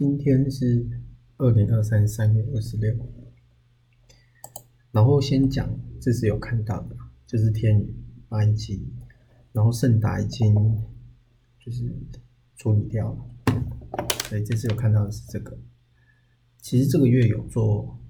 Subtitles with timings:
[0.00, 0.88] 今天是
[1.36, 2.90] 二零二三三月二十六，
[4.92, 7.94] 然后先讲，这是有看到的，就是天宇
[8.26, 8.82] 八一七，
[9.52, 10.54] 然后盛达已经
[11.62, 11.94] 就是
[12.56, 13.18] 处理掉了，
[14.24, 15.58] 所以这次有看到的是这个。
[16.62, 18.00] 其实这个月有做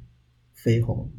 [0.55, 1.11] 飞鸿，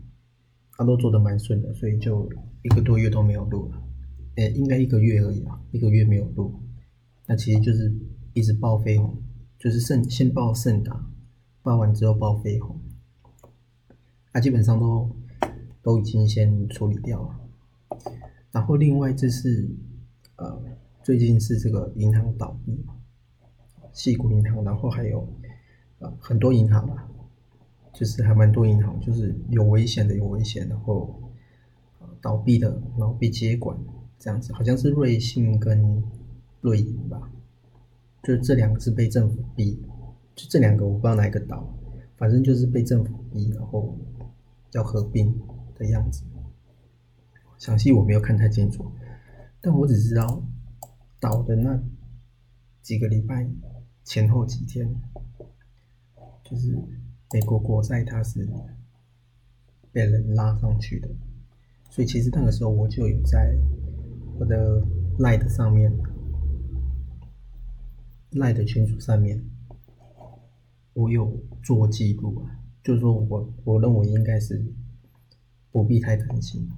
[0.77, 3.83] 他都做的蛮顺的，所以就一个多月都没有录了，
[4.35, 6.63] 诶，应该一个月而已啊，一个月没有录，
[7.27, 7.93] 那其实就是
[8.31, 9.21] 一直报飞鸿。
[9.61, 11.05] 就是盛先报盛达，
[11.61, 12.81] 报完之后报飞鸿，
[14.31, 15.15] 啊，基本上都
[15.83, 17.39] 都已经先处理掉了。
[18.51, 19.69] 然后另外这是
[20.37, 20.59] 呃
[21.03, 22.83] 最近是这个银行倒闭，
[23.93, 25.31] 细谷银行，然后还有
[25.99, 27.07] 呃很多银行啊，
[27.93, 31.21] 就是还蛮多银行，就是有危险的有危险，然后
[32.19, 33.77] 倒闭的，然后被接管
[34.17, 36.03] 这样子，好像是瑞信跟
[36.61, 37.31] 瑞银吧。
[38.23, 39.81] 就这两个是被政府逼，
[40.35, 41.67] 就这两个我不知道哪一个岛，
[42.17, 43.97] 反正就是被政府逼，然后
[44.73, 45.35] 要合并
[45.75, 46.23] 的样子。
[47.57, 48.91] 详细我没有看太清楚，
[49.59, 50.43] 但我只知道
[51.19, 51.81] 倒的那
[52.83, 53.49] 几个礼拜
[54.03, 54.87] 前后几天，
[56.43, 56.77] 就是
[57.33, 58.47] 美国国债它是
[59.91, 61.09] 被人拉上去的，
[61.89, 63.57] 所以其实那个时候我就有在
[64.37, 64.79] 我的
[65.17, 65.91] Light 上面。
[68.31, 69.43] 赖的群组上面，
[70.93, 74.63] 我有做记录啊，就是说我我认为应该是
[75.71, 76.69] 不必太担心，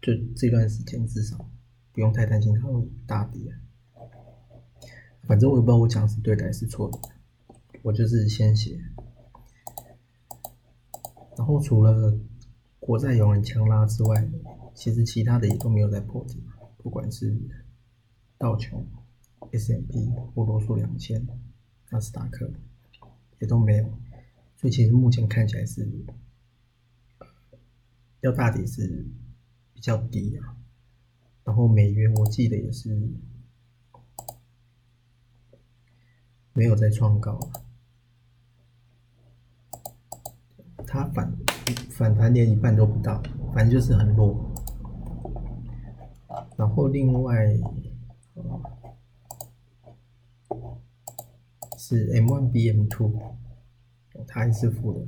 [0.00, 1.50] 就这段时间至少
[1.92, 3.40] 不用太担心它会大跌。
[5.22, 6.98] 反正我也不知道我讲是对的还是错的，
[7.82, 8.80] 我就是先写。
[11.36, 12.16] 然后除了
[12.78, 14.28] 国债有人强拉之外，
[14.72, 16.42] 其实其他的也都没有在破底，
[16.78, 17.36] 不管是
[18.38, 18.86] 道琼。
[19.52, 21.26] S M P、波罗素两千、
[21.90, 22.50] 纳斯达克
[23.38, 23.84] 也都没有，
[24.56, 25.88] 所以其实目前看起来是
[28.20, 29.06] 要大跌是
[29.72, 30.56] 比较低啊。
[31.44, 33.08] 然后美元我记得也是
[36.52, 37.38] 没有再创高，
[40.86, 41.36] 它反
[41.90, 43.22] 反弹连一半都不到，
[43.54, 44.52] 反正就是很弱。
[46.56, 47.56] 然后另外。
[51.76, 53.34] 是 M1 BM2，
[54.26, 55.06] 它还是负的，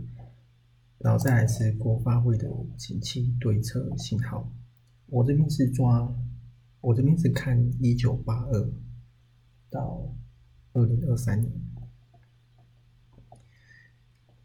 [0.98, 4.52] 然后再来是国发会的景气对策信号。
[5.06, 6.14] 我这边是抓，
[6.80, 8.70] 我这边是看一九八二
[9.70, 10.14] 到
[10.74, 11.52] 二零二三年，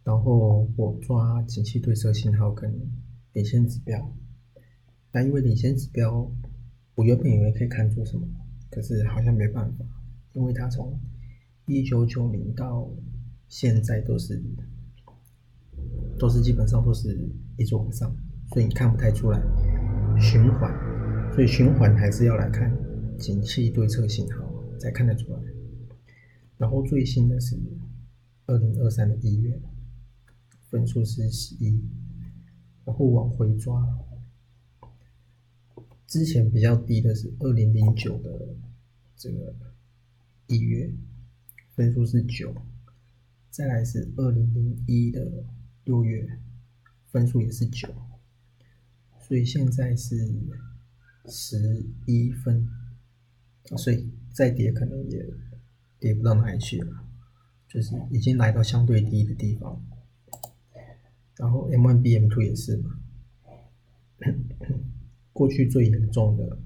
[0.04, 2.74] 然后我抓景气对策信号跟
[3.34, 4.16] 领先指标。
[5.12, 6.32] 但因为领先指标，
[6.96, 8.26] 我原本以为可以看出什么，
[8.72, 9.86] 可是好像没办法，
[10.34, 10.98] 因为它从
[11.66, 12.90] 一九九零到
[13.48, 14.44] 现在都是
[16.20, 18.14] 都是基本上都是一直往上，
[18.50, 19.42] 所以你看不太出来
[20.20, 20.70] 循环，
[21.34, 22.70] 所以循环还是要来看
[23.18, 24.44] 景气对策信号
[24.78, 25.40] 才看得出来。
[26.58, 27.58] 然后最新的是
[28.48, 29.62] 二零二三的一月，
[30.70, 31.82] 分数是十一，
[32.84, 33.88] 然后往回抓，
[36.08, 38.54] 之前比较低的是二零零九的
[39.16, 39.56] 这个
[40.48, 40.94] 一月。
[41.76, 42.56] 分数是九，
[43.50, 45.44] 再来是二零零一的
[45.86, 46.40] 六月，
[47.08, 47.88] 分数也是九，
[49.20, 50.16] 所以现在是
[51.26, 52.70] 十一分，
[53.78, 55.26] 所以再跌可能也
[56.00, 57.04] 跌不到哪里去了，
[57.68, 59.84] 就是已经来到相对低的地方。
[61.38, 63.00] 然后 M1 BM2 也是嘛，
[65.34, 66.60] 过去最严重的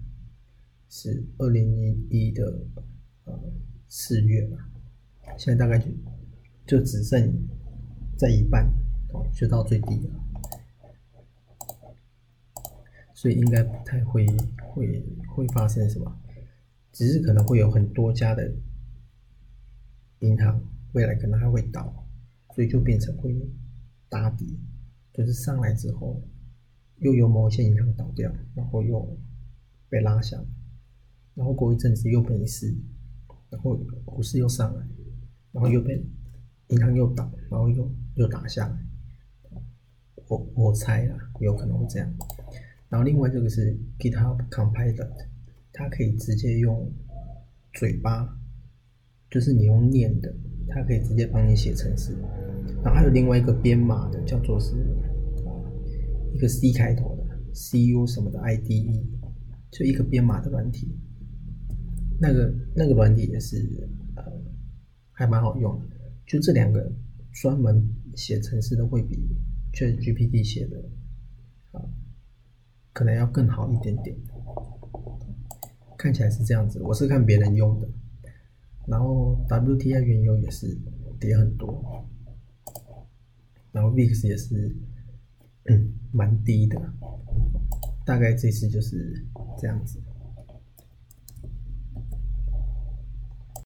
[0.89, 2.67] 是二零零一的
[3.23, 3.53] 呃
[3.87, 4.69] 四月吧。
[5.37, 5.91] 现在大概就
[6.65, 7.31] 就只剩
[8.17, 8.67] 在一半，
[9.33, 10.13] 就到最低了，
[13.13, 14.25] 所以应该不太会
[14.73, 16.19] 会会发生什么，
[16.91, 18.51] 只是可能会有很多家的
[20.19, 20.59] 银行
[20.93, 22.07] 未来可能还会倒，
[22.55, 23.39] 所以就变成会
[24.09, 24.59] 打底，
[25.13, 26.19] 就是上来之后
[26.97, 29.17] 又有某些银行倒掉，然后又
[29.87, 30.43] 被拉下，
[31.35, 32.75] 然后过一阵子又没事，
[33.51, 34.87] 然后股市又上来。
[35.51, 36.03] 然后又被
[36.67, 38.77] 银行又倒，然后又又打下来，
[40.27, 42.13] 我我猜啦，有可能会这样。
[42.89, 45.27] 然后另外这个是 GitHub Copilot，
[45.73, 46.91] 它可以直接用
[47.73, 48.37] 嘴巴，
[49.29, 50.33] 就是你用念的，
[50.69, 52.15] 它可以直接帮你写程式。
[52.83, 54.75] 然后还有另外一个编码的，叫做是
[56.33, 57.23] 一个 C 开头的
[57.53, 59.03] CU 什么的 IDE，
[59.71, 60.95] 就一个编码的软体。
[62.19, 64.23] 那个那个软体也是呃
[65.17, 65.87] 还蛮好用的，
[66.27, 66.91] 就这两个
[67.31, 67.83] 专门
[68.15, 69.17] 写程式的会比
[69.73, 70.77] ChatGPT 写的
[71.71, 71.81] 啊
[72.93, 74.15] 可能要更好一点点。
[75.97, 77.89] 看起来是这样子，我是看别人用的，
[78.85, 80.77] 然后 WTI 原油也是
[81.19, 82.07] 跌很多，
[83.71, 84.75] 然后 VIX 也是
[85.63, 86.79] 嗯蛮低的，
[88.05, 89.25] 大概这次就是
[89.59, 89.99] 这样子。